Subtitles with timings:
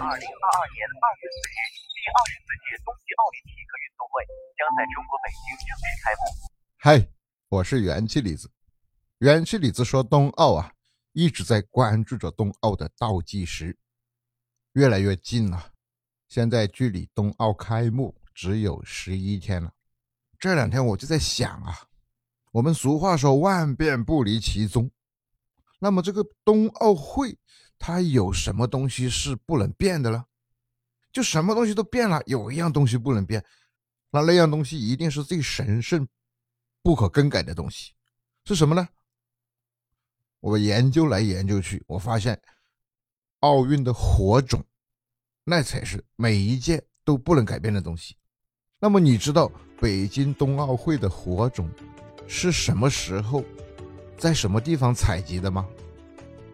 [0.00, 1.58] 二零二二年二月四日，
[1.90, 4.22] 第二十四届冬季奥林匹克运动会
[4.54, 6.22] 将在中国北京正式开幕。
[6.76, 7.10] 嗨，
[7.48, 8.48] 我是元气李子。
[9.18, 10.72] 元气李子说，冬奥啊，
[11.14, 13.76] 一直在关注着冬奥的倒计时，
[14.74, 15.72] 越来越近了。
[16.28, 19.72] 现在距离冬奥开幕只有十一天了。
[20.38, 21.88] 这两天我就在想啊，
[22.52, 24.88] 我们俗话说万变不离其宗，
[25.80, 27.36] 那么这个冬奥会。
[27.78, 30.24] 它有什么东西是不能变的呢？
[31.12, 33.44] 就什么东西都变了，有一样东西不能变，
[34.10, 36.06] 那那样东西一定是最神圣、
[36.82, 37.92] 不可更改的东西，
[38.44, 38.88] 是什么呢？
[40.40, 42.40] 我研究来研究去，我发现
[43.40, 44.62] 奥运的火种，
[45.44, 48.14] 那才是每一届都不能改变的东西。
[48.78, 51.68] 那么你知道北京冬奥会的火种
[52.28, 53.42] 是什么时候，
[54.16, 55.66] 在什么地方采集的吗？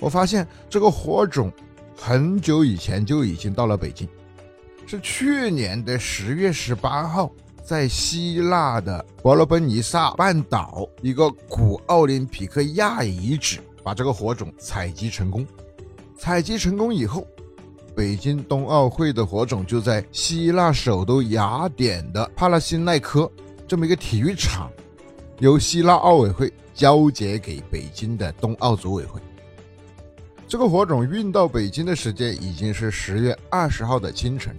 [0.00, 1.52] 我发现这个火种
[1.96, 4.08] 很久以前就已经到了北京，
[4.86, 7.30] 是去年的十月十八号，
[7.64, 15.46] 在希腊的伯罗奔尼撒半岛一个古奥林匹克亚遗址把这个火种采集成功。
[16.16, 17.26] 采集成功以后，
[17.94, 23.30] 北京冬奥会的火种就在希腊首都雅典的帕拉辛奈科
[23.66, 24.70] 这么一个体育场，
[25.40, 29.20] 由希腊奥委会交接给北京的冬奥组委会。
[30.48, 34.56] 这个火种运到北京的时间已经是十月二十号的清晨。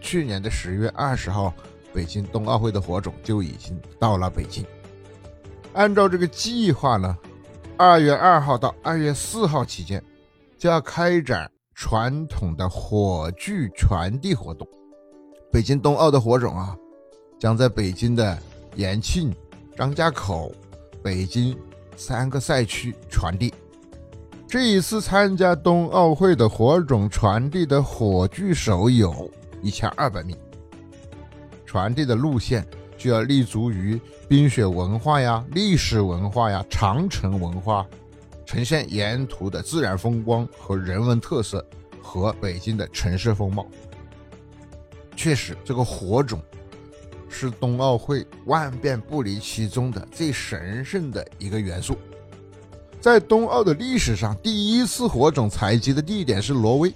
[0.00, 1.52] 去年的十月二十号，
[1.92, 4.64] 北京冬奥会的火种就已经到了北京。
[5.72, 7.18] 按照这个计划呢，
[7.76, 10.00] 二月二号到二月四号期间，
[10.56, 14.68] 就要开展传统的火炬传递活动。
[15.50, 16.76] 北京冬奥的火种啊，
[17.40, 18.38] 将在北京的
[18.76, 19.34] 延庆、
[19.76, 20.52] 张家口、
[21.02, 21.56] 北京
[21.96, 23.53] 三个赛区传递。
[24.54, 29.28] 这一次参加冬奥会的火种传递的火炬手有
[29.60, 30.36] 一千二百名，
[31.66, 32.64] 传递的路线
[32.96, 37.84] 就要立足于冰雪文化呀、历史文化呀、长城文化，
[38.46, 41.66] 呈现沿途的自然风光和人文特色
[42.00, 43.66] 和北京的城市风貌。
[45.16, 46.40] 确实，这个火种
[47.28, 51.98] 是冬奥会万变不离其宗的最神圣的一个元素。
[53.04, 56.90] 在冬奥的历史上，第一次火种采集的地点是挪威，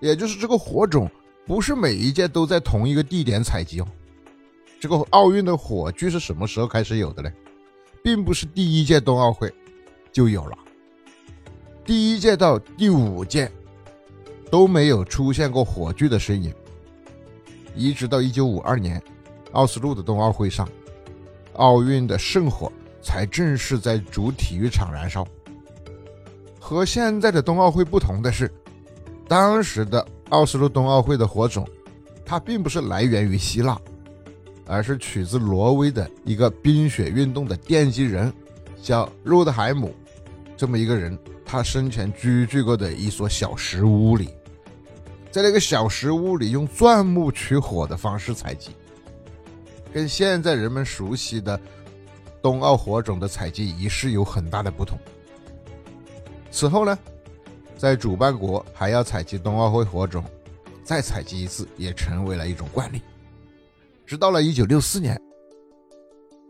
[0.00, 1.08] 也就是这个火种
[1.46, 3.86] 不是每一届都在同一个地点采集哦。
[4.80, 7.30] 这个奥运的火炬是什么时候开始有的呢？
[8.02, 9.54] 并不是第一届冬奥会
[10.10, 10.58] 就有了，
[11.84, 13.48] 第一届到第五届
[14.50, 16.52] 都没有出现过火炬的身影，
[17.72, 19.00] 一直到一九五二年
[19.52, 20.68] 奥斯陆的冬奥会上，
[21.52, 22.72] 奥运的圣火。
[23.02, 25.26] 才正式在主体育场燃烧。
[26.58, 28.52] 和现在的冬奥会不同的是，
[29.26, 31.66] 当时的奥斯陆冬奥会的火种，
[32.26, 33.80] 它并不是来源于希腊，
[34.66, 38.30] 而是取自挪威的一个冰雪运动的奠基人，
[38.82, 39.94] 叫洛德海姆。
[40.58, 44.28] 这么一个人，他生前居住过的一所小石屋里，
[45.30, 48.72] 在那个小石屋里用钻木取火的方式采集，
[49.90, 51.58] 跟现在人们熟悉的。
[52.42, 54.98] 冬奥火种的采集仪式有很大的不同。
[56.50, 56.98] 此后呢，
[57.76, 60.24] 在主办国还要采集冬奥会火种，
[60.82, 63.02] 再采集一次也成为了一种惯例。
[64.06, 65.20] 直到了1964年，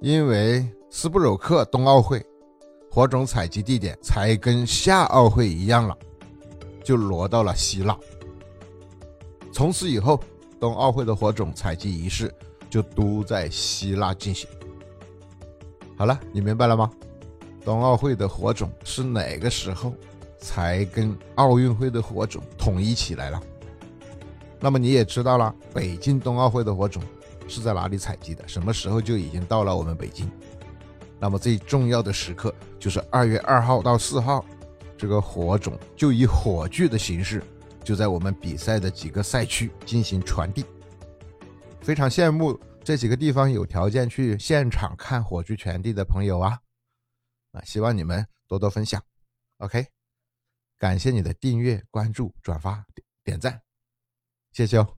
[0.00, 2.24] 因为斯布鲁克冬奥会
[2.90, 5.98] 火种采集地点才跟夏奥会一样了，
[6.84, 7.98] 就挪到了希腊。
[9.52, 10.20] 从此以后，
[10.60, 12.32] 冬奥会的火种采集仪式
[12.70, 14.48] 就都在希腊进行。
[15.98, 16.88] 好了，你明白了吗？
[17.64, 19.92] 冬奥会的火种是哪个时候
[20.38, 23.42] 才跟奥运会的火种统一起来了？
[24.60, 27.02] 那么你也知道了，北京冬奥会的火种
[27.48, 28.46] 是在哪里采集的？
[28.46, 30.30] 什么时候就已经到了我们北京？
[31.18, 34.44] 那么最重要的时刻就是二月二号到四号，
[34.96, 37.42] 这个火种就以火炬的形式，
[37.82, 40.64] 就在我们比赛的几个赛区进行传递。
[41.80, 42.56] 非常羡慕。
[42.88, 46.58] 这几个地方有条件去现场看火炬传递的朋友啊，
[47.52, 49.04] 啊，希望你们多多分享
[49.58, 49.86] ，OK，
[50.78, 53.60] 感谢你的订阅、关注、转发、点点赞，
[54.52, 54.97] 谢谢哦。